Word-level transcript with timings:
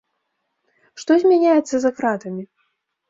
Што 1.03 1.17
змяняецца 1.23 1.75
за 1.85 1.91
кратамі? 2.01 2.43